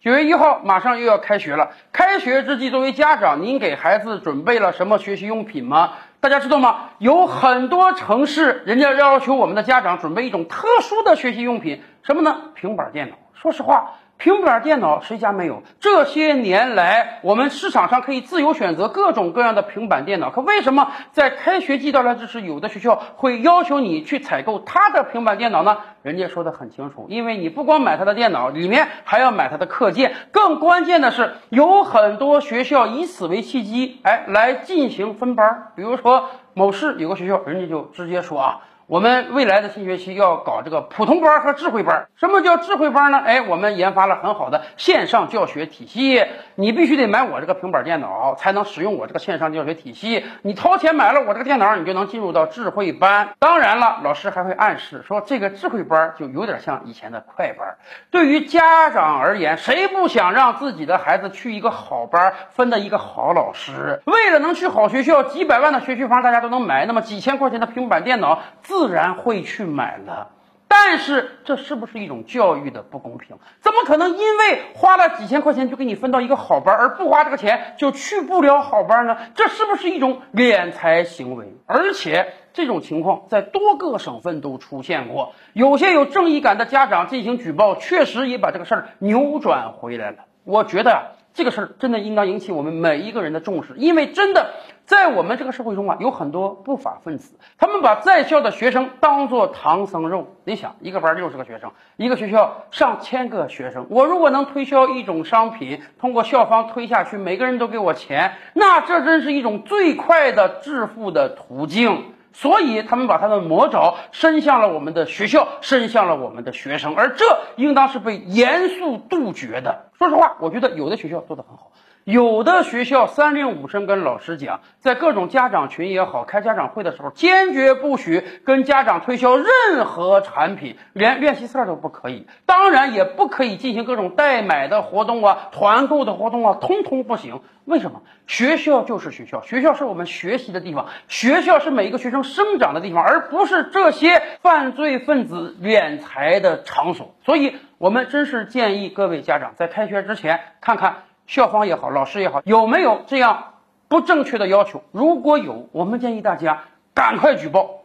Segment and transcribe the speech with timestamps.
[0.00, 5.94] 九月一号马上又要开学了，开学之际，作为家长，您给孩子准备了什么学习用品吗？
[6.20, 6.90] 大家知道吗？
[6.98, 12.52] 有很多城市，人家要求我们的家长准备一种特殊的学习用品，什么呢？
[12.54, 13.16] 平板电脑。
[13.34, 13.94] 说实话。
[14.18, 15.62] 平板电脑谁家没有？
[15.78, 20.30] 这些年来，我们市场上可以自由选择各种各样的平板电脑。
[20.30, 25.78] 可为什么在开学季到来之时，有的学校会要求你去采购他的平板电脑呢？
[26.02, 30.12] 人家说的很清楚，因为你不光买他的电脑，里面还要买他的课件。
[30.32, 35.68] 更关键的是，有很多学校以此为契机，哎，来进行分班。
[35.76, 38.60] 比如说某市有个学校，人家就直接说啊。
[38.88, 42.06] 我们未来的新学期要搞这个普通班和智慧班。
[42.16, 43.18] 什么叫智慧班呢？
[43.22, 46.24] 哎，我们研发了很好的线上教学体系。
[46.54, 50.24] 你必须得买我这个平板电脑，才能使用我这个线上教学体系。
[50.40, 53.34] 你掏钱买了我这个电脑，你就能进入到智慧班。
[53.38, 57.76] 当然了，老师还会暗示说，这个智慧班就有点像以前的快班。
[58.10, 64.00] 对于家长而言，谁不想让自己的孩子去一个好班，分的一个好老师？
[64.06, 68.77] 为了能去好学校，几百万的学区房大家都能买，那么几千块钱的平板电脑自。
[68.78, 70.28] 自然会去买了，
[70.68, 73.36] 但是这是不是一种教育的不公平？
[73.60, 79.16] 怎么可能因为花了几千块钱就给你分到一个好班，而不花这个钱就去不了好班呢？
[79.34, 81.56] 这是不是一种敛财行为？
[81.66, 90.18] 而且这种情况在多个省份都出现过，有些有正义感的家长进行举报，确实也把这个事儿扭转回来了。
[90.44, 91.16] 我觉得。
[91.34, 94.54] 这个事儿真的应当引起我们每一个人的重视，因为真的
[94.88, 100.38] 在我们这个社会中啊，有很多不法分子，他们把在校的学生当做唐僧肉。
[100.44, 112.14] 你想，一个班六十个学生，一个学校上千个学生，我如果能推销一种商品，通过校方推下去，每个人都给我钱，那这真是一种最快的致富的途径。
[112.32, 117.24] 所以，他们把他的魔爪伸向了我们的学校，伸向了我们的学生，而这
[117.56, 119.90] 应当是被严肃杜绝的。
[119.98, 121.72] 说实话，我觉得有的学校做得很好。
[122.04, 132.26] 有的学校三令五申跟老师讲，在各种家长群也好，开家长会的时候，坚决不许跟家长推销任何产品，连练习册都不可以。
[132.46, 137.42] 当然，也不可以进行各种代买的活动啊、团购的活动啊，通通不行。
[137.66, 138.00] 为什么？
[138.26, 147.14] 学校就是学校，学校是我们学习的地方，学校是每一个学生生长的地方，而不是这些犯罪分子敛财的场所。
[147.22, 151.02] 所以，我们真是建议各位家长在开学之前看看。
[151.28, 153.52] 校方也好，老师也好，有没有这样
[153.86, 154.82] 不正确的要求？
[154.92, 157.84] 如果有，我们建议大家赶快举报。